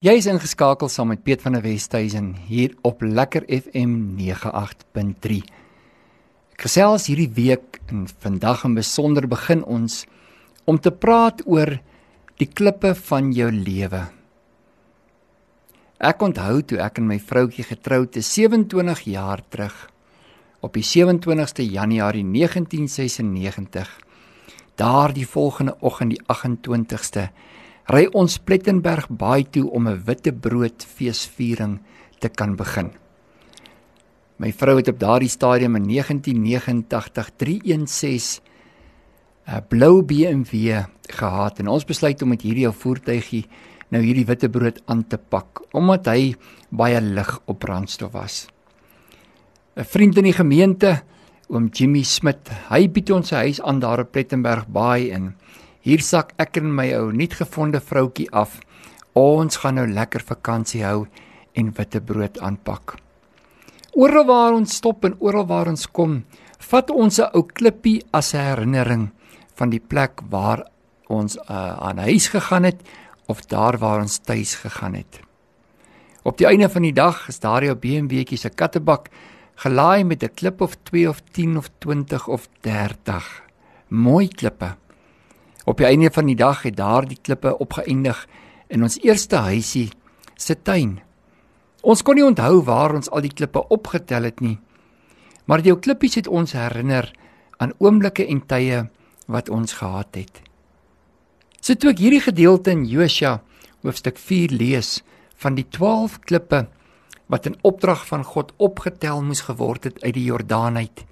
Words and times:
Jy 0.00 0.14
is 0.16 0.26
ingeskakel 0.30 0.88
saam 0.88 1.10
met 1.12 1.20
Piet 1.20 1.42
van 1.44 1.52
der 1.52 1.60
Westhuizen 1.60 2.30
hier 2.48 2.72
op 2.88 3.02
Lekker 3.04 3.44
FM 3.52 4.14
98.3. 4.16 5.34
Ek 6.54 6.64
gesels 6.64 7.04
hierdie 7.10 7.28
week 7.36 7.76
en 7.92 8.06
vandag 8.24 8.62
in 8.64 8.78
besonder 8.78 9.28
begin 9.28 9.60
ons 9.68 10.06
om 10.64 10.80
te 10.80 10.88
praat 10.88 11.44
oor 11.44 11.74
die 12.40 12.48
klippe 12.48 12.94
van 13.10 13.28
jou 13.36 13.50
lewe. 13.52 14.00
Ek 16.00 16.24
onthou 16.24 16.62
toe 16.64 16.80
ek 16.80 17.04
en 17.04 17.10
my 17.12 17.20
vroutjie 17.20 17.68
getroud 17.68 18.16
is 18.16 18.32
27 18.40 19.04
jaar 19.12 19.44
terug 19.52 19.76
op 20.64 20.80
die 20.80 20.86
27ste 20.94 21.68
Januarie 21.68 22.24
1996. 22.24 23.92
Daardie 24.80 25.28
volgende 25.28 25.76
oggend 25.84 26.16
die 26.16 26.24
28ste 26.24 27.28
ry 27.90 28.04
ons 28.14 28.36
Plettenberg 28.38 29.08
Baai 29.10 29.42
toe 29.50 29.66
om 29.74 29.88
'n 29.88 30.02
witbrood 30.06 30.84
feesviering 30.84 31.80
te 32.20 32.28
kan 32.28 32.54
begin. 32.56 32.90
My 34.38 34.52
vrou 34.52 34.76
het 34.76 34.88
op 34.88 34.98
daardie 34.98 35.28
stadium 35.28 35.76
in 35.76 35.86
1989 35.88 37.30
316 37.36 38.42
'n 39.46 39.64
blou 39.68 40.02
BMW 40.02 40.86
gehad 41.08 41.58
en 41.58 41.68
ons 41.68 41.84
besluit 41.84 42.22
om 42.22 42.28
met 42.28 42.42
hierdie 42.42 42.66
ou 42.66 42.72
voertuigie 42.72 43.46
nou 43.90 44.02
hierdie 44.02 44.26
witbrood 44.26 44.82
aan 44.86 45.08
te 45.08 45.18
pak 45.18 45.60
omdat 45.72 46.06
hy 46.06 46.34
baie 46.70 47.00
lig 47.00 47.40
op 47.46 47.58
brandstof 47.58 48.12
was. 48.12 48.46
'n 49.76 49.84
Vriend 49.84 50.16
in 50.16 50.24
die 50.24 50.32
gemeente, 50.32 51.02
oom 51.48 51.68
Jimmy 51.72 52.02
Smit, 52.02 52.50
hy 52.68 52.88
bied 52.88 53.10
ons 53.10 53.28
sy 53.28 53.36
huis 53.36 53.60
aan 53.60 53.80
daar 53.80 54.00
op 54.00 54.12
Plettenberg 54.12 54.68
Baai 54.68 55.10
in 55.10 55.34
Hier 55.80 56.02
sak 56.04 56.34
ek 56.36 56.58
en 56.60 56.74
my 56.76 56.90
ou 56.92 57.06
nuutgevonde 57.16 57.80
vroutjie 57.80 58.26
af. 58.36 58.58
Ons 59.16 59.62
gaan 59.62 59.78
nou 59.80 59.86
lekker 59.88 60.20
vakansie 60.28 60.82
hou 60.84 61.06
en 61.56 61.70
witbrood 61.76 62.36
aanpak. 62.44 62.98
Oral 63.96 64.26
waar 64.28 64.58
ons 64.58 64.74
stop 64.76 65.06
en 65.08 65.16
oral 65.24 65.46
waar 65.48 65.70
ons 65.72 65.86
kom, 65.88 66.24
vat 66.70 66.90
ons 66.90 67.18
'n 67.18 67.32
ou 67.32 67.42
klippie 67.42 68.02
as 68.12 68.34
'n 68.34 68.44
herinnering 68.44 69.10
van 69.54 69.70
die 69.70 69.80
plek 69.80 70.20
waar 70.28 70.68
ons 71.08 71.36
uh, 71.36 71.76
aan 71.80 71.98
huis 71.98 72.28
gegaan 72.28 72.64
het 72.64 72.80
of 73.26 73.40
daar 73.46 73.78
waar 73.78 74.00
ons 74.00 74.18
tuis 74.18 74.54
gegaan 74.54 74.94
het. 74.94 75.20
Op 76.22 76.36
die 76.36 76.46
einde 76.46 76.68
van 76.68 76.82
die 76.82 76.92
dag 76.92 77.28
is 77.28 77.40
daar 77.40 77.64
jou 77.64 77.74
BMW'tjie 77.74 78.38
se 78.38 78.50
kattebak 78.50 79.08
gelaai 79.56 80.04
met 80.04 80.22
'n 80.22 80.34
klip 80.34 80.60
of 80.60 80.76
2 80.84 81.08
of 81.08 81.20
10 81.32 81.56
of 81.56 81.70
20 81.78 82.28
of 82.28 82.48
30 82.60 83.42
mooi 83.88 84.28
klippe. 84.28 84.76
Op 85.64 85.76
die 85.76 85.86
einde 85.86 86.10
van 86.10 86.26
die 86.26 86.36
dag 86.36 86.62
het 86.62 86.76
daardie 86.76 87.18
klippe 87.20 87.58
opgeëindig 87.58 88.26
in 88.68 88.82
ons 88.82 88.98
eerste 89.02 89.36
huisie 89.36 89.90
se 90.36 90.56
tuin. 90.62 91.00
Ons 91.82 92.02
kon 92.02 92.16
nie 92.16 92.24
onthou 92.24 92.62
waar 92.64 92.94
ons 92.94 93.10
al 93.10 93.24
die 93.24 93.32
klippe 93.32 93.62
opgetel 93.68 94.28
het 94.28 94.40
nie. 94.40 94.58
Maar 95.44 95.64
die 95.64 95.72
ou 95.72 95.80
klippies 95.80 96.16
het 96.20 96.28
ons 96.28 96.52
herinner 96.52 97.10
aan 97.60 97.74
oomblikke 97.78 98.26
en 98.26 98.40
tye 98.46 98.86
wat 99.28 99.50
ons 99.52 99.76
gehad 99.80 100.16
het. 100.16 100.42
So 101.60 101.76
toe 101.76 101.92
ek 101.92 102.00
hierdie 102.00 102.24
gedeelte 102.24 102.72
in 102.72 102.86
Josua 102.88 103.40
hoofstuk 103.84 104.18
4 104.20 104.52
lees 104.56 105.00
van 105.40 105.56
die 105.56 105.66
12 105.68 106.20
klippe 106.28 106.66
wat 107.32 107.46
in 107.46 107.58
opdrag 107.64 108.06
van 108.08 108.24
God 108.24 108.52
opgetel 108.58 109.22
moes 109.24 109.44
geword 109.46 109.88
het 109.88 110.00
uit 110.04 110.14
die 110.16 110.26
Jordaan 110.28 110.80
uit 110.80 111.04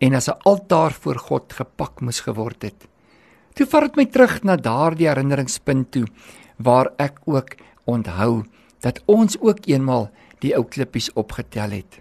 en 0.00 0.14
as 0.14 0.28
'n 0.28 0.40
altaar 0.44 0.92
voor 0.92 1.18
God 1.18 1.52
gepak 1.52 2.00
moes 2.00 2.20
geword 2.20 2.62
het. 2.62 2.88
Toe 3.54 3.66
vat 3.70 3.86
dit 3.86 3.96
my 4.00 4.06
terug 4.10 4.40
na 4.42 4.56
daardie 4.58 5.06
herinneringspunt 5.06 5.92
toe 5.94 6.06
waar 6.58 6.90
ek 6.98 7.20
ook 7.30 7.54
onthou 7.86 8.44
dat 8.82 8.98
ons 9.06 9.38
ook 9.40 9.66
eenmal 9.70 10.10
die 10.42 10.54
ou 10.58 10.64
klippies 10.66 11.12
opgetel 11.14 11.76
het. 11.78 12.00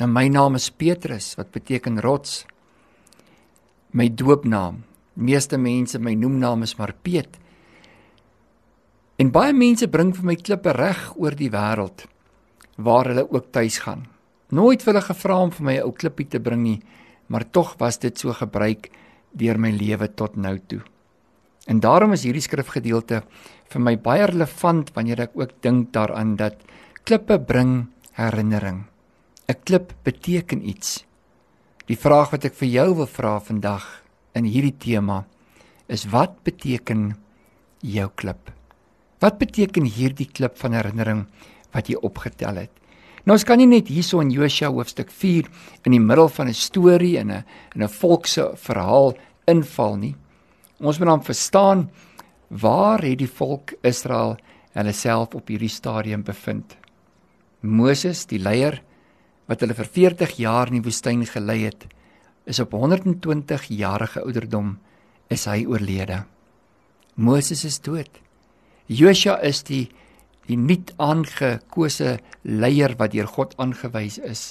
Nou 0.00 0.08
my 0.08 0.28
naam 0.32 0.56
is 0.56 0.70
Petrus 0.70 1.34
wat 1.36 1.50
beteken 1.52 2.00
rots. 2.00 2.44
My 3.92 4.08
doopnaam. 4.08 4.84
Meeste 5.14 5.58
mense 5.58 5.98
my 5.98 6.14
noemnaam 6.14 6.62
is 6.62 6.76
maar 6.78 6.94
Piet. 7.02 7.36
En 9.20 9.32
baie 9.34 9.52
mense 9.52 9.90
bring 9.90 10.14
vir 10.16 10.24
my 10.24 10.38
klippe 10.38 10.72
reg 10.72 11.10
oor 11.18 11.36
die 11.36 11.50
wêreld 11.52 12.06
waar 12.80 13.10
hulle 13.10 13.26
ook 13.28 13.50
tuis 13.52 13.82
gaan. 13.84 14.06
Nooit 14.48 14.86
hulle 14.86 15.02
gevra 15.04 15.36
om 15.42 15.50
vir 15.52 15.64
my 15.64 15.74
'n 15.76 15.84
ou 15.84 15.92
klippie 15.92 16.28
te 16.28 16.40
bring 16.40 16.62
nie, 16.62 16.80
maar 17.26 17.44
tog 17.50 17.74
was 17.78 17.98
dit 17.98 18.18
so 18.18 18.32
gebruik 18.32 18.88
deur 19.32 19.58
my 19.58 19.70
lewe 19.70 20.08
tot 20.14 20.36
nou 20.36 20.58
toe. 20.66 20.80
En 21.66 21.80
daarom 21.80 22.12
is 22.12 22.24
hierdie 22.26 22.42
skrifgedeelte 22.42 23.22
vir 23.70 23.82
my 23.82 23.94
baie 23.96 24.26
relevant 24.26 24.90
wanneer 24.96 25.26
ek 25.28 25.36
ook 25.38 25.52
dink 25.62 25.92
daaraan 25.94 26.36
dat 26.36 26.58
klippe 27.04 27.38
bring 27.38 27.90
herinnering. 28.18 28.86
'n 29.48 29.56
Klip 29.64 29.94
beteken 30.04 30.62
iets. 30.62 31.04
Die 31.86 31.98
vraag 31.98 32.30
wat 32.30 32.44
ek 32.44 32.54
vir 32.54 32.68
jou 32.68 32.94
wil 32.94 33.06
vra 33.06 33.38
vandag 33.40 33.84
in 34.34 34.44
hierdie 34.44 34.76
tema 34.78 35.24
is 35.88 36.06
wat 36.06 36.42
beteken 36.46 37.16
jou 37.82 38.08
klip? 38.14 38.50
Wat 39.18 39.38
beteken 39.38 39.84
hierdie 39.84 40.28
klip 40.30 40.56
van 40.58 40.72
herinnering 40.72 41.26
wat 41.74 41.88
jy 41.90 41.98
opgetel 41.98 42.62
het? 42.62 42.79
Nou 43.24 43.36
ons 43.36 43.44
kan 43.44 43.60
nie 43.60 43.68
net 43.68 43.90
hierso 43.92 44.22
in 44.24 44.32
Josua 44.32 44.70
hoofstuk 44.72 45.10
4 45.12 45.48
in 45.84 45.92
die 45.92 46.00
middel 46.00 46.28
van 46.28 46.48
'n 46.48 46.54
storie 46.54 47.18
en 47.18 47.30
'n 47.30 47.44
en 47.74 47.82
'n 47.82 47.88
volkse 47.88 48.52
verhaal 48.56 49.14
inval 49.46 49.96
nie. 49.96 50.14
Ons 50.80 50.98
moet 50.98 51.08
dan 51.08 51.24
verstaan 51.24 51.90
waar 52.48 53.02
het 53.02 53.18
die 53.18 53.28
volk 53.28 53.74
Israel 53.82 54.36
hulle 54.72 54.92
self 54.92 55.34
op 55.34 55.48
hierdie 55.48 55.68
stadium 55.68 56.22
bevind? 56.22 56.76
Moses, 57.60 58.26
die 58.26 58.38
leier 58.38 58.82
wat 59.46 59.60
hulle 59.60 59.74
vir 59.74 59.84
40 59.84 60.36
jaar 60.38 60.66
in 60.66 60.80
die 60.80 60.86
woestyn 60.86 61.26
gelei 61.26 61.64
het, 61.64 61.86
is 62.46 62.60
op 62.60 62.72
120 62.72 63.68
jarige 63.68 64.22
ouderdom 64.22 64.78
is 65.28 65.44
hy 65.44 65.66
oorlede. 65.66 66.24
Moses 67.14 67.64
is 67.64 67.78
dood. 67.78 68.10
Josua 68.86 69.38
is 69.42 69.62
die 69.62 69.90
die 70.50 70.58
nuut 70.58 70.92
aangekose 70.98 72.18
leier 72.42 72.96
wat 72.98 73.14
deur 73.14 73.28
God 73.30 73.54
aangewys 73.62 74.18
is. 74.18 74.50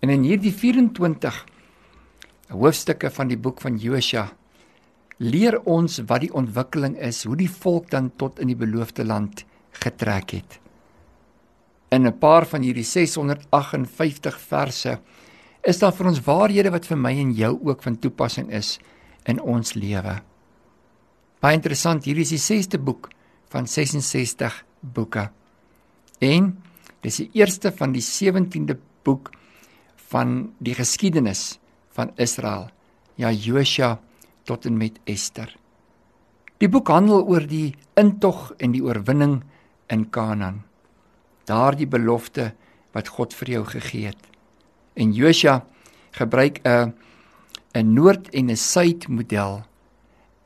En 0.00 0.12
in 0.12 0.24
hierdie 0.24 0.52
24 0.54 1.42
hoofstukke 2.54 3.10
van 3.10 3.30
die 3.32 3.40
boek 3.40 3.60
van 3.64 3.78
Josua 3.80 4.28
leer 5.18 5.58
ons 5.64 6.02
wat 6.08 6.26
die 6.26 6.32
ontwikkeling 6.36 6.96
is, 7.00 7.24
hoe 7.24 7.36
die 7.40 7.50
volk 7.50 7.88
dan 7.92 8.10
tot 8.20 8.40
in 8.40 8.50
die 8.52 8.58
beloofde 8.58 9.04
land 9.04 9.46
getrek 9.80 10.36
het. 10.36 10.58
In 11.90 12.06
'n 12.06 12.18
paar 12.18 12.44
van 12.46 12.62
hierdie 12.62 12.84
658 12.84 14.38
verse 14.38 14.98
is 15.62 15.78
daar 15.78 15.92
vir 15.92 16.06
ons 16.06 16.20
waarhede 16.20 16.70
wat 16.70 16.86
vir 16.86 16.96
my 16.96 17.12
en 17.12 17.32
jou 17.32 17.58
ook 17.64 17.82
van 17.82 17.98
toepassing 17.98 18.52
is 18.52 18.78
in 19.24 19.40
ons 19.40 19.74
lewe. 19.74 20.20
Baie 21.40 21.54
interessant, 21.54 22.04
hierdie 22.04 22.22
is 22.22 22.30
die 22.30 22.38
6ste 22.38 22.78
boek 22.78 23.08
van 23.48 23.66
66 23.66 24.64
boeke. 24.80 25.30
En 26.18 26.50
dis 27.00 27.20
die 27.22 27.30
eerste 27.32 27.72
van 27.72 27.92
die 27.92 28.04
17de 28.04 28.76
boek 29.06 29.30
van 30.10 30.52
die 30.58 30.74
geskiedenis 30.74 31.58
van 31.96 32.12
Israel, 32.16 32.68
ja 33.14 33.30
Josua 33.32 33.96
tot 34.46 34.66
en 34.66 34.76
met 34.76 34.98
Ester. 35.04 35.50
Die 36.58 36.68
boek 36.72 36.88
handel 36.88 37.26
oor 37.28 37.44
die 37.46 37.74
intog 38.00 38.52
en 38.62 38.72
die 38.72 38.82
oorwinning 38.84 39.42
in 39.92 40.06
Kanaan. 40.10 40.62
Daardie 41.46 41.88
belofte 41.88 42.52
wat 42.96 43.10
God 43.12 43.34
vir 43.36 43.50
jou 43.58 43.64
gegee 43.68 44.12
het. 44.12 44.22
En 44.96 45.12
Josua 45.12 45.66
gebruik 46.16 46.60
'n 46.64 46.94
'n 47.74 47.92
noord 47.92 48.28
en 48.32 48.50
'n 48.50 48.56
suid 48.56 49.08
model 49.08 49.64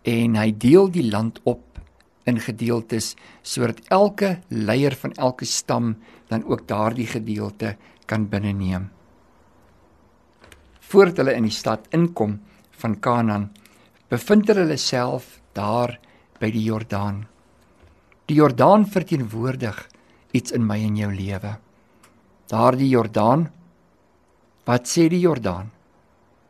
en 0.03 0.35
hy 0.35 0.51
deel 0.57 0.91
die 0.91 1.11
land 1.11 1.41
op 1.45 1.70
in 2.29 2.41
gedeeltes 2.41 3.15
sodat 3.43 3.81
elke 3.89 4.39
leier 4.49 4.95
van 5.03 5.15
elke 5.17 5.45
stam 5.49 5.95
dan 6.29 6.45
ook 6.45 6.67
daardie 6.69 7.07
gedeelte 7.07 7.77
kan 8.07 8.29
binneneem. 8.29 8.91
Voordat 10.91 11.23
hulle 11.23 11.37
in 11.39 11.47
die 11.47 11.55
stad 11.55 11.87
inkom 11.95 12.41
van 12.83 12.99
Kanaan, 13.01 13.51
bevind 14.11 14.49
hulle 14.51 14.77
self 14.77 15.39
daar 15.55 15.99
by 16.41 16.51
die 16.51 16.65
Jordaan. 16.67 17.25
Die 18.27 18.39
Jordaan 18.39 18.87
verteenwoordig 18.87 19.79
iets 20.33 20.55
in 20.55 20.67
my 20.67 20.79
en 20.87 20.97
jou 20.99 21.11
lewe. 21.15 21.57
Daardie 22.51 22.89
Jordaan. 22.91 23.49
Wat 24.67 24.87
sê 24.87 25.09
die 25.11 25.23
Jordaan? 25.23 25.71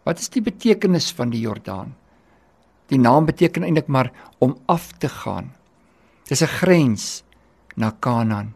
Wat 0.05 0.21
is 0.21 0.29
die 0.33 0.43
betekenis 0.45 1.11
van 1.17 1.33
die 1.33 1.41
Jordaan? 1.45 1.95
Die 2.91 2.99
naam 2.99 3.29
beteken 3.29 3.65
eintlik 3.65 3.89
maar 3.89 4.11
om 4.39 4.57
af 4.67 4.91
te 4.99 5.09
gaan. 5.09 5.53
Dis 6.31 6.43
'n 6.43 6.57
grens 6.63 7.25
na 7.75 7.91
Kanaan 7.91 8.55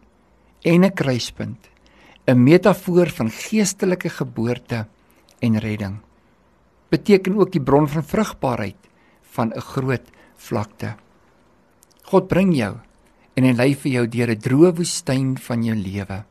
en 0.62 0.84
'n 0.84 0.94
kruispunt, 0.94 1.70
'n 2.26 2.42
metafoor 2.42 3.08
van 3.10 3.30
geestelike 3.30 4.08
geboorte 4.08 4.86
en 5.38 5.58
redding. 5.58 5.98
Beteken 6.88 7.36
ook 7.36 7.52
die 7.52 7.62
bron 7.62 7.88
van 7.88 8.04
vrugbaarheid 8.04 8.76
van 9.22 9.52
'n 9.52 9.60
groot 9.60 10.10
vlakte. 10.36 10.96
God 12.02 12.28
bring 12.28 12.54
jou 12.54 12.76
en 13.34 13.44
hy 13.44 13.52
lei 13.52 13.74
vir 13.74 13.92
jou 13.92 14.08
deur 14.08 14.30
'n 14.30 14.38
droë 14.38 14.74
woestyn 14.76 15.38
van 15.38 15.64
jou 15.64 15.76
lewe 15.76 16.24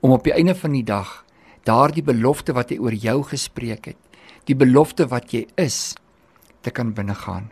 om 0.00 0.10
op 0.10 0.24
die 0.24 0.32
einde 0.32 0.54
van 0.54 0.72
die 0.72 0.84
dag 0.84 1.24
daardie 1.64 2.02
belofte 2.02 2.52
wat 2.52 2.70
hy 2.70 2.78
oor 2.78 2.94
jou 2.94 3.22
gespreek 3.22 3.84
het, 3.86 3.98
die 4.44 4.56
belofte 4.56 5.06
wat 5.06 5.32
jy 5.32 5.46
is, 5.56 5.94
te 6.62 6.70
kan 6.70 6.92
binnegaan. 6.92 7.50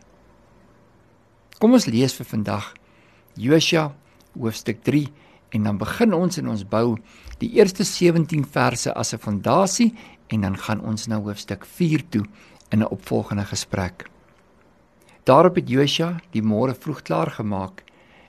Kom 1.58 1.72
ons 1.72 1.86
lees 1.86 2.14
vir 2.14 2.26
vandag 2.26 2.77
Josua 3.38 3.94
hoofstuk 4.34 4.82
3 4.82 5.06
en 5.54 5.62
dan 5.62 5.78
begin 5.78 6.14
ons 6.14 6.38
en 6.38 6.48
ons 6.52 6.64
bou 6.68 6.96
die 7.38 7.50
eerste 7.56 7.84
17 7.84 8.44
verse 8.44 8.92
as 8.92 9.14
'n 9.14 9.18
fondasie 9.18 9.94
en 10.28 10.40
dan 10.40 10.56
gaan 10.56 10.80
ons 10.80 11.06
na 11.06 11.20
hoofstuk 11.20 11.64
4 11.64 12.02
toe 12.10 12.24
in 12.70 12.82
'n 12.82 12.90
opvolgende 12.90 13.44
gesprek. 13.44 14.10
Daarop 15.24 15.54
het 15.54 15.68
Josua 15.68 16.20
die 16.32 16.42
môre 16.42 16.74
vroeg 16.74 17.02
klaar 17.02 17.30
gemaak 17.30 17.84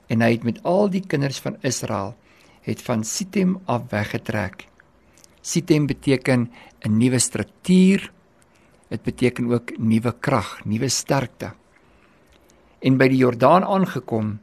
en 0.08 0.20
hy 0.20 0.30
het 0.30 0.44
met 0.44 0.62
al 0.62 0.88
die 0.88 1.06
kinders 1.06 1.38
van 1.38 1.56
Israel 1.62 2.14
het 2.62 2.82
van 2.82 3.04
Sittim 3.04 3.58
af 3.64 3.82
weggetrek. 3.90 4.68
Sittim 5.40 5.86
beteken 5.86 6.50
'n 6.84 6.98
nuwe 6.98 7.18
struktuur. 7.18 8.12
Dit 8.88 9.02
beteken 9.02 9.52
ook 9.52 9.78
nuwe 9.78 10.14
krag, 10.20 10.64
nuwe 10.64 10.88
sterkte. 10.88 11.52
En 12.80 12.96
by 12.96 13.08
die 13.08 13.16
Jordaan 13.18 13.64
aangekom 13.64 14.38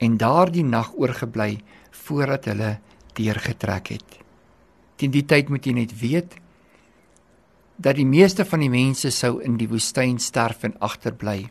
en 0.00 0.16
daardie 0.16 0.64
nag 0.64 0.92
oorgebly 0.96 1.60
voordat 2.06 2.48
hulle 2.50 2.78
deurgetrek 3.18 3.92
het. 3.96 4.18
Teen 4.96 5.12
die 5.12 5.24
tyd 5.24 5.48
moet 5.52 5.66
jy 5.66 5.74
net 5.76 5.94
weet 6.00 6.36
dat 7.80 7.96
die 7.96 8.08
meeste 8.08 8.44
van 8.44 8.60
die 8.60 8.72
mense 8.72 9.12
sou 9.14 9.38
in 9.44 9.56
die 9.60 9.68
woestyn 9.68 10.18
sterf 10.20 10.64
en 10.68 10.76
agterbly 10.80 11.48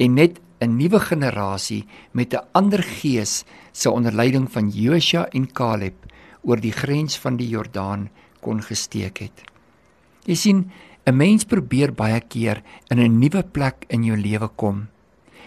en 0.00 0.14
net 0.14 0.40
'n 0.60 0.76
nuwe 0.76 1.00
generasie 1.00 1.84
met 2.12 2.34
'n 2.34 2.46
ander 2.52 2.82
gees 2.82 3.44
se 3.72 3.90
onder 3.90 4.12
leiding 4.12 4.50
van 4.50 4.70
Josua 4.70 5.28
en 5.32 5.52
Caleb 5.52 5.94
oor 6.42 6.60
die 6.60 6.72
grens 6.72 7.18
van 7.18 7.36
die 7.36 7.48
Jordaan 7.48 8.10
kon 8.40 8.62
gesteek 8.62 9.18
het. 9.18 9.44
Jy 10.24 10.34
sien, 10.34 10.70
'n 11.06 11.16
mens 11.16 11.44
probeer 11.44 11.92
baie 11.92 12.20
keer 12.20 12.62
in 12.88 12.98
'n 12.98 13.18
nuwe 13.18 13.42
plek 13.42 13.84
in 13.88 14.04
jou 14.04 14.16
lewe 14.16 14.48
kom. 14.56 14.88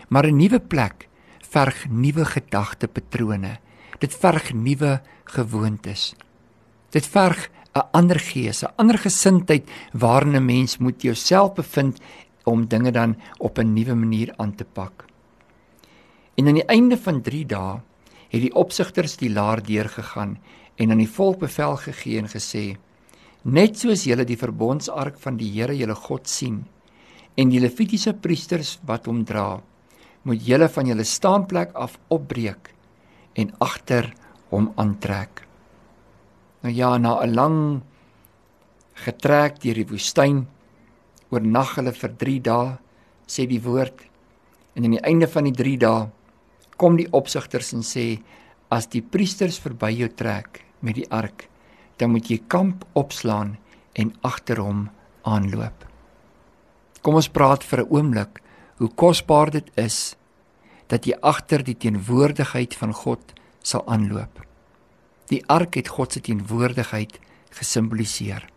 Maar 0.09 0.27
'n 0.27 0.37
nuwe 0.37 0.59
plek 0.59 1.06
verg 1.49 1.85
nuwe 1.89 2.25
gedagtepatrone. 2.25 3.57
Dit 3.99 4.13
verg 4.13 4.53
nuwe 4.53 5.01
gewoontes. 5.25 6.13
Dit 6.91 7.05
verg 7.05 7.49
'n 7.75 7.88
ander 7.91 8.19
gees, 8.19 8.63
'n 8.63 8.73
ander 8.75 8.97
gesindheid 8.97 9.69
waarin 9.94 10.35
'n 10.35 10.45
mens 10.45 10.77
moet 10.77 11.01
jouself 11.01 11.53
bevind 11.53 11.99
om 12.44 12.67
dinge 12.67 12.91
dan 12.91 13.17
op 13.38 13.57
'n 13.59 13.73
nuwe 13.73 13.95
manier 13.95 14.33
aan 14.38 14.55
te 14.55 14.65
pak. 14.65 15.05
En 16.35 16.47
aan 16.47 16.53
die 16.53 16.65
einde 16.65 16.97
van 16.97 17.21
3 17.21 17.45
dae 17.45 17.81
het 18.29 18.41
die 18.41 18.55
opsigters 18.55 19.17
die 19.17 19.29
laar 19.29 19.63
deurgegaan 19.63 20.38
en 20.75 20.91
aan 20.91 20.97
die 20.97 21.09
volk 21.09 21.39
bevel 21.39 21.75
gegee 21.75 22.17
en 22.17 22.27
gesê: 22.27 22.77
Net 23.44 23.79
soos 23.79 24.03
julle 24.03 24.23
die 24.23 24.38
verbondsark 24.38 25.19
van 25.19 25.38
die 25.38 25.51
Here 25.51 25.77
julle 25.77 25.95
God 25.95 26.27
sien 26.27 26.65
en 27.35 27.49
die 27.49 27.59
Levitiese 27.59 28.13
priesters 28.13 28.79
wat 28.85 29.05
hom 29.05 29.23
dra, 29.25 29.61
moet 30.27 30.44
julle 30.44 30.68
van 30.69 30.89
julle 30.91 31.06
staanplek 31.07 31.71
af 31.75 31.95
opbreek 32.12 32.74
en 33.39 33.53
agter 33.63 34.12
hom 34.51 34.71
aantrek. 34.75 35.45
Nou 36.63 36.74
ja, 36.74 36.97
na 36.97 37.24
'n 37.24 37.33
lang 37.33 37.81
getrek 39.06 39.62
deur 39.62 39.77
die 39.77 39.88
woestyn 39.88 40.45
oornag 41.33 41.75
hulle 41.77 41.94
vir 41.94 42.13
3 42.24 42.39
dae 42.47 42.77
sê 43.29 43.45
die 43.50 43.62
woord 43.63 44.03
en 44.75 44.88
aan 44.88 44.95
die 44.95 45.03
einde 45.06 45.27
van 45.27 45.50
die 45.50 45.56
3 45.57 45.77
dae 45.83 46.07
kom 46.81 46.97
die 46.97 47.09
opsigters 47.19 47.73
en 47.77 47.85
sê 47.85 48.06
as 48.73 48.89
die 48.94 49.01
priesters 49.01 49.59
verby 49.63 49.91
jou 50.00 50.09
trek 50.09 50.63
met 50.81 50.97
die 51.00 51.07
ark 51.13 51.47
dan 52.00 52.13
moet 52.13 52.30
jy 52.31 52.39
kamp 52.47 52.85
opslaan 52.97 53.57
en 53.97 54.13
agter 54.27 54.62
hom 54.63 54.88
aanloop 55.27 55.85
kom 57.01 57.19
ons 57.21 57.30
praat 57.30 57.63
vir 57.63 57.83
'n 57.83 57.89
oomblik 57.89 58.41
hoe 58.80 58.89
kosbaar 58.89 59.51
dit 59.51 59.69
is 59.75 60.16
dat 60.91 61.07
jy 61.07 61.17
agter 61.21 61.63
die 61.63 61.77
teenwoordigheid 61.77 62.75
van 62.75 62.93
God 62.93 63.33
sal 63.61 63.85
aanloop 63.87 64.43
die 65.31 65.43
ark 65.51 65.75
het 65.75 65.91
God 65.91 66.13
se 66.15 66.23
teenwoordigheid 66.23 67.19
gesimboliseer 67.57 68.47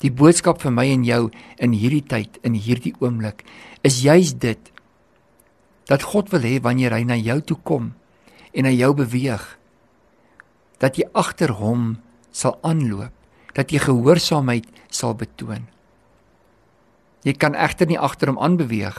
Die 0.00 0.08
boodskap 0.08 0.62
vir 0.64 0.72
my 0.72 0.86
en 0.88 1.02
jou 1.04 1.28
in 1.60 1.74
hierdie 1.76 2.04
tyd, 2.08 2.38
in 2.40 2.56
hierdie 2.56 2.94
oomblik, 3.04 3.44
is 3.84 4.00
juis 4.00 4.32
dit 4.32 4.70
dat 5.90 6.06
God 6.12 6.30
wil 6.32 6.46
hê 6.46 6.56
wanneer 6.62 6.94
hy 6.96 7.02
na 7.04 7.18
jou 7.20 7.36
toe 7.44 7.58
kom 7.68 7.90
en 8.56 8.68
hy 8.68 8.72
jou 8.78 8.94
beweeg 8.96 9.44
dat 10.80 10.96
jy 10.96 11.04
agter 11.12 11.52
hom 11.58 11.98
sal 12.32 12.56
aanloop, 12.64 13.12
dat 13.52 13.74
jy 13.74 13.82
gehoorsaamheid 13.82 14.70
sal 14.88 15.12
betoon. 15.18 15.66
Jy 17.26 17.34
kan 17.36 17.58
egter 17.58 17.90
nie 17.90 18.00
agter 18.00 18.32
hom 18.32 18.40
aanbeweeg 18.40 18.96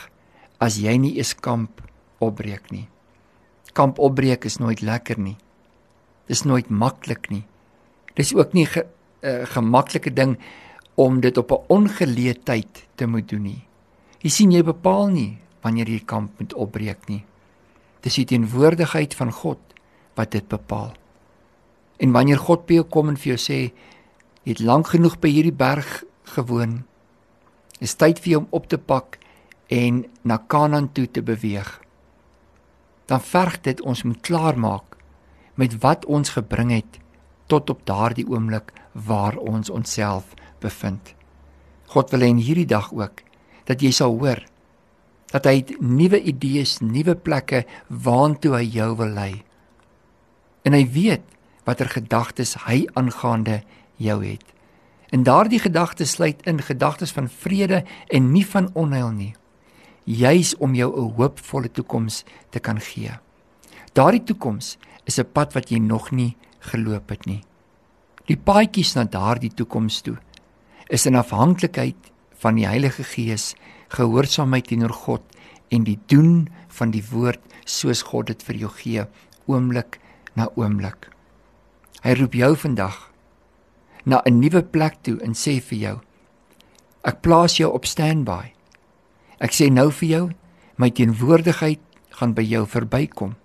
as 0.62 0.78
jy 0.78 0.94
nie 1.02 1.16
eens 1.18 1.34
kamp 1.34 1.82
opbreek 2.22 2.72
nie. 2.72 2.88
Kamp 3.74 4.00
opbreek 4.00 4.46
is 4.46 4.60
nooit 4.60 4.82
lekker 4.82 5.20
nie. 5.20 5.38
Dis 6.28 6.44
nooit 6.44 6.70
maklik 6.70 7.30
nie. 7.32 7.44
Dis 8.16 8.34
ook 8.36 8.54
nie 8.54 8.66
'n 8.66 8.68
ge, 8.68 8.86
uh, 9.24 9.46
gemaklike 9.46 10.14
ding 10.14 10.38
om 10.96 11.20
dit 11.20 11.38
op 11.38 11.52
'n 11.52 11.66
ongeleë 11.68 12.44
tyd 12.44 12.88
te 12.96 13.06
moet 13.06 13.30
doen 13.30 13.44
nie. 13.44 13.68
Jy 14.22 14.30
sien 14.30 14.52
jy 14.52 14.64
bepaal 14.64 15.08
nie 15.08 15.38
wanneer 15.62 15.90
jy 15.90 16.00
kamp 16.06 16.40
moet 16.40 16.54
opbreek 16.54 17.08
nie. 17.08 17.24
Dis 18.02 18.16
die 18.16 18.26
teenwoordigheid 18.26 19.14
van 19.14 19.32
God 19.32 19.60
wat 20.16 20.32
dit 20.32 20.48
bepaal. 20.48 20.94
En 21.98 22.12
wanneer 22.12 22.38
God 22.38 22.66
by 22.66 22.74
jou 22.74 22.84
kom 22.84 23.10
en 23.10 23.18
vir 23.18 23.36
jou 23.36 23.38
sê 23.38 23.60
jy 24.44 24.54
het 24.54 24.60
lank 24.60 24.88
genoeg 24.88 25.20
by 25.22 25.30
hierdie 25.30 25.54
berg 25.54 26.04
gewoon, 26.24 26.84
is 27.80 27.96
tyd 27.96 28.20
vir 28.20 28.32
jou 28.32 28.42
om 28.42 28.48
op 28.52 28.68
te 28.68 28.78
pak 28.78 29.20
en 29.70 30.06
na 30.22 30.38
Kanaan 30.38 30.92
toe 30.94 31.08
te 31.12 31.22
beweeg. 31.22 31.82
Dan 33.06 33.22
verg 33.22 33.62
dit 33.62 33.82
ons 33.82 34.04
moet 34.04 34.22
klaarmaak 34.22 34.98
met 35.56 35.80
wat 35.80 36.06
ons 36.06 36.30
gebring 36.38 36.72
het 36.72 37.00
tot 37.52 37.70
op 37.70 37.86
daardie 37.86 38.28
oomblik 38.28 38.72
waar 38.92 39.36
ons 39.36 39.70
onsself 39.70 40.36
bevind. 40.60 41.14
God 41.92 42.12
wil 42.14 42.24
hê 42.24 42.32
in 42.32 42.40
hierdie 42.40 42.70
dag 42.70 42.94
ook 42.94 43.24
dat 43.68 43.84
jy 43.84 43.92
sal 43.96 44.16
hoor 44.20 44.40
dat 45.32 45.48
hy 45.48 45.64
nuwe 45.80 46.20
idees, 46.28 46.80
nuwe 46.84 47.16
plekke 47.16 47.64
waantoe 47.88 48.58
hy 48.58 48.66
jou 48.68 48.90
wil 49.00 49.14
lei. 49.16 49.44
En 50.68 50.76
hy 50.76 50.84
weet 50.92 51.24
watter 51.68 51.88
gedagtes 51.92 52.58
hy 52.66 52.84
aangaande 53.00 53.62
jou 54.02 54.18
het. 54.26 54.44
En 55.12 55.24
daardie 55.28 55.60
gedagtes 55.60 56.16
sluit 56.18 56.42
in 56.48 56.60
gedagtes 56.64 57.12
van 57.16 57.30
vrede 57.30 57.84
en 58.08 58.32
nie 58.32 58.46
van 58.48 58.70
onheil 58.74 59.12
nie. 59.16 59.34
Juis 60.12 60.56
om 60.58 60.76
jou 60.76 60.92
'n 60.92 61.14
hoopvolle 61.16 61.72
toekoms 61.72 62.24
te 62.50 62.60
kan 62.60 62.80
gee. 62.80 63.12
Daardie 63.94 64.24
toekoms 64.24 64.78
is 65.06 65.20
'n 65.20 65.32
pad 65.34 65.54
wat 65.54 65.70
jy 65.70 65.80
nog 65.80 66.12
nie 66.12 66.36
geloop 66.60 67.10
het 67.10 67.26
nie. 67.26 67.44
Die 68.26 68.38
paadjies 68.38 68.96
na 68.96 69.04
daardie 69.04 69.54
toekoms 69.54 70.02
toe 70.02 70.18
is 70.90 71.06
in 71.06 71.16
afhanklikheid 71.16 72.12
van 72.42 72.56
die 72.56 72.68
Heilige 72.68 73.04
Gees, 73.04 73.56
gehoorsaamheid 73.90 74.68
teenoor 74.68 74.94
God 74.94 75.22
en 75.70 75.84
die 75.84 76.00
doen 76.06 76.50
van 76.68 76.92
die 76.92 77.04
woord 77.12 77.40
soos 77.66 78.02
God 78.02 78.28
dit 78.28 78.44
vir 78.44 78.56
jou 78.56 78.70
gee, 78.70 79.06
oomblik 79.46 80.00
na 80.36 80.50
oomblik. 80.56 81.10
Hy 82.04 82.14
roep 82.18 82.34
jou 82.34 82.56
vandag 82.56 83.12
na 84.06 84.22
'n 84.26 84.40
nuwe 84.40 84.64
plek 84.64 85.04
toe 85.04 85.20
en 85.22 85.34
sê 85.34 85.62
vir 85.62 85.78
jou: 85.78 86.00
Ek 87.04 87.22
plaas 87.22 87.58
jou 87.58 87.72
op 87.74 87.86
standby. 87.86 88.54
Ek 89.42 89.56
sê 89.58 89.72
nou 89.74 89.90
vir 90.00 90.10
jou, 90.10 90.26
my 90.78 90.92
teenwoordigheid 90.94 91.82
gaan 92.18 92.36
by 92.38 92.46
jou 92.46 92.66
verbykom. 92.70 93.36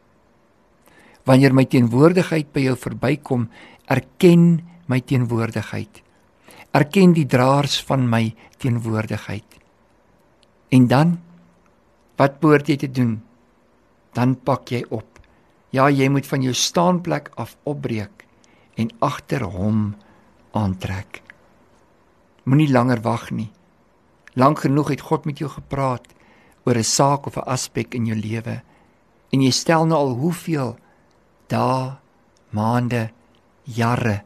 Wanneer 1.26 1.56
my 1.56 1.64
teenwoordigheid 1.64 2.52
by 2.52 2.68
jou 2.68 2.76
verbykom, 2.78 3.48
erken 3.88 4.60
my 4.86 5.00
teenwoordigheid 5.00 6.06
erken 6.76 7.14
die 7.16 7.26
draers 7.26 7.78
van 7.88 8.04
my 8.10 8.34
teenwoordigheid. 8.60 9.46
En 10.74 10.88
dan 10.90 11.16
wat 12.20 12.40
behoort 12.40 12.68
jy 12.68 12.76
te 12.80 12.90
doen? 12.90 13.18
Dan 14.16 14.36
pak 14.40 14.72
jy 14.72 14.82
op. 14.88 15.20
Ja, 15.72 15.88
jy 15.92 16.08
moet 16.12 16.26
van 16.28 16.44
jou 16.44 16.54
staanplek 16.56 17.30
af 17.36 17.56
opbreek 17.68 18.24
en 18.80 18.92
agter 19.04 19.44
hom 19.44 19.94
aantrek. 20.56 21.20
Moenie 22.44 22.70
langer 22.72 23.02
wag 23.04 23.30
nie. 23.32 23.50
Lank 24.36 24.66
genoeg 24.66 24.92
het 24.92 25.00
God 25.00 25.24
met 25.24 25.38
jou 25.40 25.48
gepraat 25.48 26.06
oor 26.68 26.76
'n 26.76 26.84
saak 26.84 27.26
of 27.26 27.36
'n 27.36 27.48
aspek 27.48 27.94
in 27.94 28.06
jou 28.06 28.16
lewe 28.16 28.62
en 29.32 29.40
jy 29.40 29.50
stel 29.50 29.86
nou 29.86 29.98
al 29.98 30.14
hoeveel 30.14 30.76
dae, 31.48 31.96
maande, 32.50 33.10
jare 33.64 34.22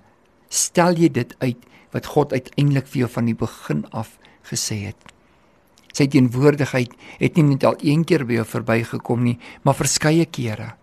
stel 0.49 0.99
jy 0.99 1.09
dit 1.09 1.35
uit 1.39 1.57
wat 1.95 2.07
God 2.07 2.33
uiteindelik 2.33 2.87
vir 2.87 2.99
jou 2.99 3.09
van 3.09 3.25
die 3.25 3.35
begin 3.35 3.87
af 3.91 4.19
gesê 4.43 4.87
het. 4.91 4.97
Sy 5.93 6.07
teenwoordigheid 6.07 6.93
het 7.19 7.37
nie 7.37 7.43
net 7.55 7.65
al 7.65 7.79
een 7.83 8.05
keer 8.05 8.25
by 8.27 8.35
jou 8.41 8.45
verbygekom 8.45 9.25
nie, 9.25 9.39
maar 9.63 9.75
verskeie 9.75 10.27
kere. 10.27 10.75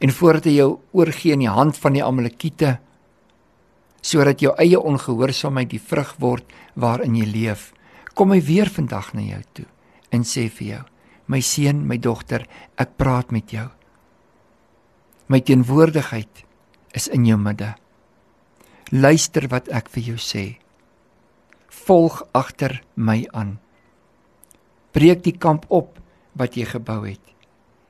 En 0.00 0.10
voordat 0.10 0.44
hy 0.44 0.56
jou 0.58 0.78
oorgee 0.92 1.32
in 1.32 1.44
die 1.44 1.50
hand 1.50 1.78
van 1.78 1.92
die 1.92 2.04
Amalekiete 2.04 2.78
sodat 4.04 4.40
jou 4.40 4.52
eie 4.60 4.76
ongehoorsaamheid 4.76 5.70
die 5.70 5.80
vrug 5.80 6.10
word 6.20 6.44
waarin 6.76 7.14
jy 7.16 7.24
leef, 7.24 7.73
kom 8.14 8.30
hy 8.30 8.40
weer 8.40 8.70
vandag 8.70 9.12
na 9.14 9.22
jou 9.22 9.42
toe 9.52 9.66
en 10.14 10.22
sê 10.22 10.48
vir 10.48 10.66
jou: 10.66 10.82
"My 11.26 11.40
seun, 11.40 11.86
my 11.86 11.98
dogter, 11.98 12.46
ek 12.78 12.96
praat 12.96 13.32
met 13.32 13.50
jou. 13.50 13.68
My 15.26 15.40
teenwoordigheid 15.40 16.44
is 16.92 17.08
in 17.08 17.24
jou 17.24 17.38
midde. 17.40 17.74
Luister 18.92 19.48
wat 19.48 19.68
ek 19.72 19.88
vir 19.88 20.02
jou 20.02 20.18
sê. 20.20 20.58
Volg 21.68 22.22
agter 22.32 22.82
my 22.94 23.24
aan. 23.32 23.58
Breek 24.92 25.24
die 25.24 25.34
kamp 25.38 25.64
op 25.68 25.98
wat 26.38 26.56
jy 26.56 26.68
gebou 26.68 27.00
het. 27.08 27.22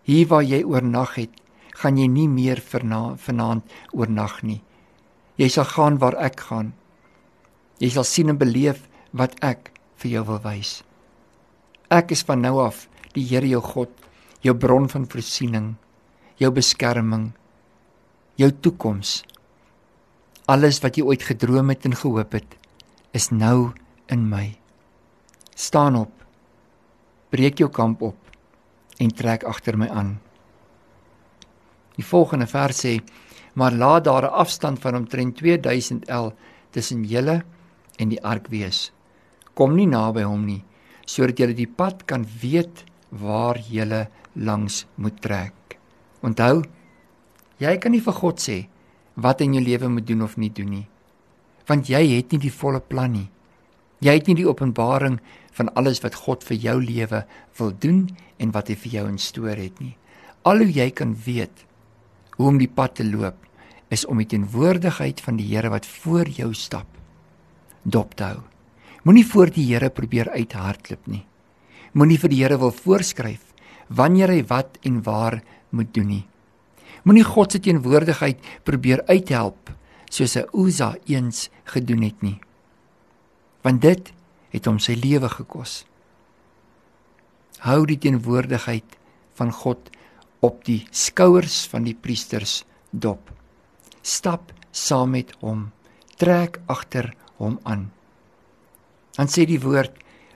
Hier 0.06 0.28
waar 0.30 0.44
jy 0.46 0.62
oornag 0.64 1.16
het, 1.18 1.34
gaan 1.74 1.98
jy 1.98 2.06
nie 2.06 2.28
meer 2.28 2.62
vanaand 2.62 3.74
oornag 3.92 4.42
nie. 4.46 4.62
Jy 5.36 5.48
sal 5.50 5.66
gaan 5.66 5.98
waar 5.98 6.14
ek 6.22 6.40
gaan. 6.48 6.72
Jy 7.82 7.90
sal 7.90 8.06
sien 8.06 8.30
en 8.30 8.38
beleef 8.38 8.86
wat 9.10 9.34
ek 9.42 9.73
vir 10.04 10.18
jou 10.18 10.24
wil 10.28 10.42
wys. 10.44 10.82
Ek 11.88 12.12
is 12.12 12.24
van 12.28 12.44
nou 12.44 12.58
af 12.64 12.84
die 13.14 13.24
Here 13.24 13.48
jou 13.48 13.62
God, 13.64 13.92
jou 14.44 14.52
bron 14.58 14.88
van 14.92 15.06
voorsiening, 15.08 15.74
jou 16.36 16.50
beskerming, 16.52 17.30
jou 18.36 18.50
toekoms. 18.52 19.22
Alles 20.50 20.82
wat 20.84 20.98
jy 20.98 21.06
ooit 21.06 21.24
gedroom 21.24 21.72
het 21.72 21.86
en 21.88 21.96
gehoop 21.96 22.36
het, 22.36 22.58
is 23.16 23.30
nou 23.32 23.72
in 24.12 24.26
my. 24.28 24.50
Staan 25.56 25.96
op. 25.96 26.12
Breek 27.32 27.62
jou 27.62 27.70
kamp 27.72 28.02
op 28.02 28.18
en 29.00 29.14
trek 29.14 29.46
agter 29.48 29.78
my 29.78 29.88
aan. 29.88 30.18
Die 31.94 32.04
volgende 32.04 32.46
vers 32.46 32.84
sê: 32.84 32.98
"Maar 33.54 33.72
laat 33.72 34.04
daar 34.04 34.26
'n 34.26 34.36
afstand 34.42 34.78
van 34.78 34.96
omtrent 34.96 35.36
2000 35.36 36.08
el 36.08 36.34
tussen 36.70 37.04
julle 37.04 37.44
en 37.96 38.08
die 38.08 38.22
ark 38.22 38.46
wees. 38.50 38.93
Kom 39.54 39.76
nie 39.76 39.86
naby 39.86 40.24
hom 40.26 40.46
nie, 40.46 40.62
sodat 41.06 41.38
julle 41.38 41.54
die 41.54 41.70
pad 41.70 42.06
kan 42.06 42.26
weet 42.40 42.84
waar 43.10 43.58
julle 43.58 44.08
langs 44.34 44.84
moet 44.96 45.20
trek." 45.20 45.78
Onthou, 46.22 46.64
jy 47.58 47.76
kan 47.78 47.92
nie 47.92 48.00
vir 48.00 48.16
God 48.16 48.40
sê 48.40 48.66
wat 49.14 49.40
in 49.40 49.54
jou 49.54 49.62
lewe 49.62 49.88
moet 49.88 50.06
doen 50.06 50.22
of 50.22 50.36
nie 50.36 50.50
doen 50.50 50.70
nie, 50.70 50.86
want 51.68 51.88
jy 51.88 52.00
het 52.16 52.32
nie 52.32 52.40
die 52.46 52.52
volle 52.52 52.80
plan 52.80 53.12
nie. 53.12 53.28
Jy 54.04 54.14
het 54.18 54.26
nie 54.28 54.36
die 54.40 54.48
openbaring 54.48 55.20
van 55.54 55.70
alles 55.78 56.02
wat 56.02 56.16
God 56.26 56.42
vir 56.44 56.58
jou 56.58 56.78
lewe 56.82 57.22
wil 57.58 57.70
doen 57.80 58.08
en 58.42 58.50
wat 58.52 58.68
hy 58.68 58.76
vir 58.82 58.96
jou 58.98 59.04
instoor 59.08 59.56
het 59.56 59.78
nie. 59.80 59.94
Al 60.44 60.64
hoe 60.64 60.72
jy 60.72 60.90
kan 60.90 61.14
weet 61.26 61.64
hoe 62.36 62.48
om 62.50 62.58
die 62.58 62.68
pad 62.68 62.98
te 62.98 63.06
loop 63.06 63.38
is 63.94 64.04
om 64.10 64.18
die 64.18 64.28
teenwoordigheid 64.28 65.22
van 65.22 65.38
die 65.38 65.46
Here 65.52 65.70
wat 65.70 65.86
voor 65.86 66.28
jou 66.28 66.50
stap 66.54 66.88
dop 67.84 68.16
te 68.18 68.24
hou. 68.32 68.42
Moenie 69.04 69.26
voor 69.28 69.50
die 69.52 69.66
Here 69.68 69.90
probeer 69.92 70.30
uithardloop 70.32 71.08
nie. 71.12 71.24
Moenie 71.92 72.16
vir 72.18 72.30
die 72.32 72.38
Here 72.40 72.56
wil 72.56 72.72
voorskryf 72.72 73.42
wanneer 73.92 74.30
hy 74.32 74.40
wat 74.48 74.78
en 74.88 75.02
waar 75.04 75.42
moet 75.76 75.90
doen 75.92 76.08
nie. 76.08 76.22
Moenie 77.04 77.26
God 77.28 77.52
se 77.52 77.60
teenwoordigheid 77.60 78.40
probeer 78.64 79.02
uithelp 79.10 79.68
soos 80.08 80.36
'n 80.36 80.48
Uza 80.56 80.96
eens 81.04 81.50
gedoen 81.64 82.02
het 82.02 82.22
nie. 82.22 82.40
Want 83.62 83.82
dit 83.82 84.12
het 84.50 84.64
hom 84.64 84.78
sy 84.78 84.94
lewe 84.94 85.28
gekos. 85.28 85.84
Hou 87.58 87.84
die 87.86 87.98
teenwoordigheid 87.98 88.96
van 89.34 89.52
God 89.52 89.90
op 90.40 90.64
die 90.64 90.86
skouers 90.90 91.66
van 91.66 91.84
die 91.84 91.94
priesters 91.94 92.64
dop. 92.90 93.30
Stap 94.02 94.52
saam 94.70 95.10
met 95.10 95.34
hom, 95.40 95.72
trek 96.16 96.60
agter 96.66 97.14
hom 97.36 97.58
aan. 97.64 97.90
Dan 99.14 99.30
sê 99.30 99.46
die 99.46 99.60
woord, 99.62 99.94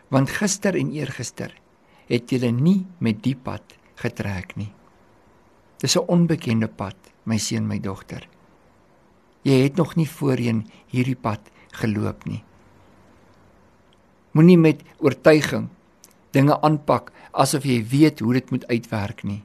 want 0.09 0.31
gister 0.31 0.77
en 0.79 0.93
eergister 0.95 1.53
het 2.09 2.31
julle 2.33 2.51
nie 2.55 2.87
met 3.05 3.21
die 3.23 3.37
pad 3.37 3.77
getrek 4.01 4.57
nie. 4.57 4.73
Dis 5.81 5.97
'n 5.97 6.09
onbekende 6.09 6.69
pad, 6.69 6.97
my 7.25 7.39
seun, 7.39 7.67
my 7.67 7.79
dogter. 7.79 8.29
Jy 9.43 9.63
het 9.63 9.77
nog 9.77 9.97
nie 9.97 10.09
voorheen 10.09 10.67
hierdie 10.89 11.17
pad 11.17 11.41
geloop 11.73 12.25
nie. 12.25 12.43
Moenie 14.33 14.59
met 14.59 14.83
oortuiging 14.99 15.69
dinge 16.33 16.61
aanpak 16.61 17.13
asof 17.33 17.65
jy 17.65 17.85
weet 17.85 18.21
hoe 18.21 18.33
dit 18.33 18.51
moet 18.51 18.67
uitwerk 18.67 19.25
nie 19.25 19.43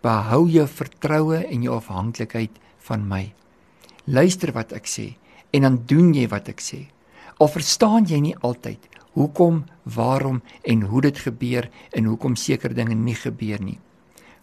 behou 0.00 0.46
jou 0.48 0.66
vertroue 0.68 1.42
en 1.44 1.64
jou 1.64 1.76
afhanklikheid 1.76 2.56
van 2.88 3.04
my. 3.08 3.24
Luister 4.08 4.52
wat 4.56 4.72
ek 4.76 4.88
sê 4.88 5.12
en 5.52 5.66
dan 5.66 5.78
doen 5.88 6.14
jy 6.16 6.26
wat 6.30 6.48
ek 6.52 6.62
sê. 6.64 6.86
Al 7.40 7.48
verstaan 7.48 8.04
jy 8.04 8.20
nie 8.20 8.36
altyd 8.44 8.86
hoekom, 9.16 9.64
waarom 9.96 10.42
en 10.62 10.82
hoe 10.86 11.00
dit 11.08 11.18
gebeur 11.18 11.70
en 11.96 12.04
hoekom 12.04 12.36
sekere 12.36 12.76
dinge 12.76 12.94
nie 12.94 13.16
gebeur 13.16 13.62
nie. 13.64 13.78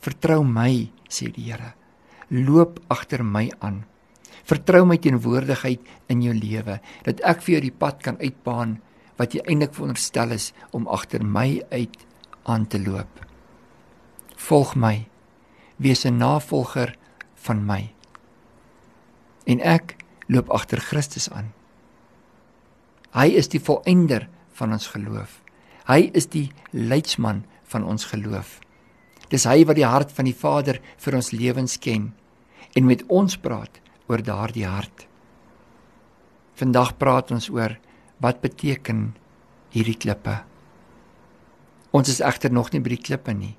Vertrou 0.04 0.42
my, 0.44 0.90
sê 1.10 1.30
die 1.34 1.48
Here. 1.48 1.74
Loop 2.30 2.82
agter 2.92 3.24
my 3.24 3.48
aan. 3.64 3.86
Vertrou 4.48 4.84
my 4.88 4.98
teenwoordigheid 4.98 6.12
in 6.12 6.24
jou 6.26 6.34
lewe 6.36 6.80
dat 7.06 7.22
ek 7.24 7.44
vir 7.46 7.58
jou 7.58 7.64
die 7.68 7.78
pad 7.84 8.02
kan 8.04 8.20
uitbaan 8.20 8.78
wat 9.18 9.34
jy 9.34 9.44
eintlik 9.46 9.76
veronderstel 9.76 10.36
is 10.36 10.52
om 10.76 10.88
agter 10.92 11.24
my 11.24 11.62
uit 11.72 11.98
aan 12.48 12.68
te 12.68 12.80
loop. 12.82 13.24
Volg 14.38 14.76
my 14.76 15.08
wees 15.78 16.06
'n 16.06 16.18
navolger 16.18 16.96
van 17.36 17.66
my. 17.66 17.94
En 19.46 19.60
ek 19.62 19.96
loop 20.28 20.50
agter 20.50 20.80
Christus 20.80 21.30
aan. 21.30 21.57
Hy 23.18 23.32
is 23.34 23.48
die 23.50 23.62
volëinder 23.64 24.28
van 24.60 24.76
ons 24.76 24.92
geloof. 24.94 25.40
Hy 25.90 26.12
is 26.14 26.28
die 26.30 26.52
leidsman 26.70 27.48
van 27.66 27.86
ons 27.90 28.12
geloof. 28.12 28.60
Dis 29.32 29.48
hy 29.50 29.64
wat 29.66 29.80
die 29.80 29.88
hart 29.90 30.12
van 30.14 30.28
die 30.30 30.38
Vader 30.38 30.78
vir 31.02 31.18
ons 31.18 31.32
lewens 31.34 31.80
ken 31.82 32.12
en 32.78 32.86
met 32.86 33.02
ons 33.10 33.34
praat 33.42 33.80
oor 34.06 34.22
daardie 34.22 34.68
hart. 34.70 35.08
Vandag 36.62 36.94
praat 37.02 37.34
ons 37.34 37.50
oor 37.50 37.74
wat 38.22 38.44
beteken 38.44 39.16
hierdie 39.74 39.98
klippe. 39.98 40.36
Ons 41.98 42.14
is 42.14 42.22
egter 42.22 42.54
nog 42.54 42.70
nie 42.70 42.84
by 42.86 42.94
die 42.94 43.02
klippe 43.10 43.34
nie. 43.34 43.56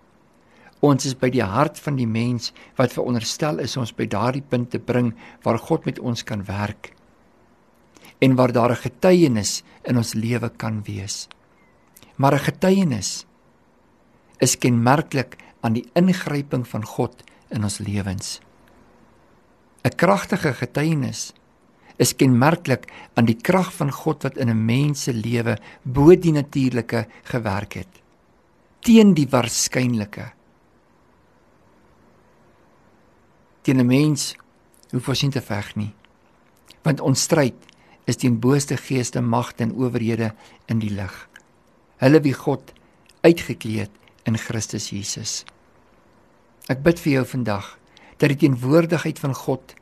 Ons 0.87 1.09
is 1.11 1.19
by 1.19 1.33
die 1.35 1.43
hart 1.43 1.81
van 1.83 1.99
die 1.99 2.07
mens 2.07 2.53
wat 2.79 2.95
veronderstel 2.95 3.59
is 3.65 3.75
ons 3.81 3.91
by 3.91 4.07
daardie 4.07 4.45
punt 4.47 4.71
te 4.71 4.79
bring 4.79 5.17
waar 5.43 5.59
God 5.59 5.91
met 5.91 5.99
ons 5.99 6.23
kan 6.23 6.47
werk 6.47 6.93
en 8.19 8.35
waar 8.35 8.53
daar 8.53 8.71
'n 8.71 8.85
getuienis 8.87 9.63
in 9.83 9.97
ons 9.97 10.15
lewe 10.15 10.51
kan 10.57 10.83
wees. 10.83 11.29
Maar 12.17 12.35
'n 12.35 12.49
getuienis 12.51 13.27
is 14.39 14.59
kenmerklik 14.59 15.37
aan 15.61 15.73
die 15.73 15.89
ingryping 15.93 16.69
van 16.69 16.85
God 16.85 17.23
in 17.49 17.63
ons 17.63 17.79
lewens. 17.79 18.41
'n 19.83 19.95
Kragtige 19.97 20.55
getuienis 20.55 21.33
is 21.97 22.17
kenmerklik 22.17 22.93
aan 23.15 23.25
die 23.25 23.37
krag 23.37 23.75
van 23.75 23.93
God 23.93 24.23
wat 24.23 24.37
in 24.37 24.49
'n 24.49 24.65
mens 24.65 25.03
se 25.03 25.13
lewe 25.13 25.59
bo 25.83 26.17
die 26.17 26.33
natuurlike 26.33 27.07
gewerk 27.23 27.73
het 27.73 28.03
teen 28.81 29.15
die 29.15 29.27
waarskynlike 29.29 30.33
teen 33.63 33.81
'n 33.81 33.87
mens 33.87 34.37
hoef 34.91 35.09
ons 35.09 35.23
nie 35.23 35.31
te 35.31 35.41
veg 35.41 35.75
nie. 35.77 35.93
Want 36.83 37.01
ons 37.01 37.23
stryd 37.23 37.55
is 38.09 38.19
teen 38.21 38.39
booste 38.41 38.79
geeste, 38.81 39.21
magte 39.21 39.67
en 39.67 39.75
owerhede 39.77 40.33
in 40.71 40.81
die 40.83 40.93
lig. 40.93 41.15
Hulle 42.01 42.21
wie 42.25 42.35
God 42.35 42.73
uitgekleed 43.27 43.93
in 44.29 44.39
Christus 44.41 44.91
Jesus. 44.93 45.43
Ek 46.69 46.81
bid 46.85 47.01
vir 47.03 47.19
jou 47.19 47.25
vandag 47.35 47.75
dat 48.19 48.33
die 48.33 48.41
teenwoordigheid 48.45 49.19
van 49.19 49.35
God 49.35 49.75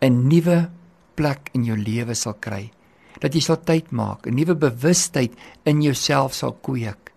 'n 0.00 0.28
nuwe 0.28 0.70
plek 1.14 1.50
in 1.54 1.64
jou 1.64 1.76
lewe 1.76 2.14
sal 2.14 2.34
kry. 2.34 2.72
Dat 3.20 3.34
jy 3.34 3.40
sal 3.40 3.56
tyd 3.56 3.92
maak, 3.92 4.26
'n 4.26 4.34
nuwe 4.34 4.54
bewustheid 4.54 5.32
in 5.64 5.82
jouself 5.82 6.34
sal 6.34 6.52
kweek 6.52 7.12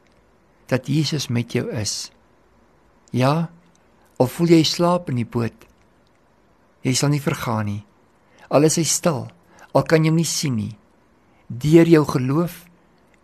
dat 0.67 0.87
Jesus 0.87 1.27
met 1.27 1.51
jou 1.51 1.71
is. 1.71 2.11
Ja, 3.11 3.49
al 4.17 4.27
voel 4.27 4.47
jy 4.47 4.63
slaap 4.63 5.09
in 5.09 5.15
die 5.15 5.25
boot, 5.25 5.67
Jy 6.87 6.93
sal 6.95 7.11
nie 7.11 7.23
vergaan 7.23 7.67
nie. 7.67 7.81
Al 8.53 8.63
is 8.67 8.77
hy 8.79 8.85
stil, 8.87 9.25
al 9.77 9.85
kan 9.85 10.03
jy 10.03 10.09
hom 10.11 10.17
nie 10.17 10.27
sien 10.27 10.55
nie. 10.57 10.73
Deur 11.47 11.87
jou 11.87 12.03
geloof 12.09 12.63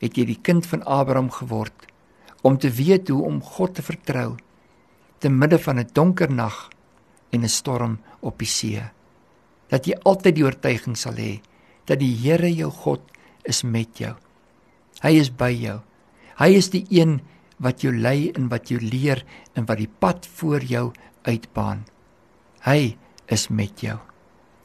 het 0.04 0.18
jy 0.20 0.28
die 0.30 0.42
kind 0.46 0.68
van 0.70 0.84
Abraham 0.86 1.32
geword 1.34 1.88
om 2.44 2.60
te 2.60 2.70
weet 2.70 3.10
hoe 3.10 3.24
om 3.26 3.40
God 3.42 3.78
te 3.80 3.86
vertrou 3.86 4.36
te 5.24 5.32
midde 5.32 5.58
van 5.66 5.80
'n 5.80 5.90
donker 5.94 6.30
nag 6.30 6.70
en 7.32 7.44
'n 7.44 7.50
storm 7.50 8.00
op 8.22 8.38
die 8.38 8.48
see. 8.48 8.84
Dat 9.70 9.88
jy 9.88 9.96
altyd 10.04 10.36
die 10.36 10.44
oortuiging 10.44 10.98
sal 10.98 11.16
hê 11.16 11.42
dat 11.86 12.00
die 12.00 12.16
Here 12.16 12.54
jou 12.56 12.72
God 12.72 13.02
is 13.44 13.64
met 13.64 13.98
jou. 13.98 14.16
Hy 15.02 15.20
is 15.20 15.30
by 15.30 15.52
jou. 15.52 15.80
Hy 16.40 16.50
is 16.56 16.70
die 16.70 16.86
een 16.90 17.22
wat 17.58 17.82
jou 17.82 17.92
lei 17.92 18.32
en 18.36 18.50
wat 18.50 18.70
jou 18.70 18.80
leer 18.80 19.26
en 19.56 19.66
wat 19.66 19.78
die 19.78 19.92
pad 20.00 20.26
voor 20.26 20.62
jou 20.62 20.92
uitbaan. 21.24 21.86
Hy 22.62 22.98
is 23.28 23.48
met 23.48 23.80
jou. 23.80 24.00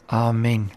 Amen. 0.06 0.70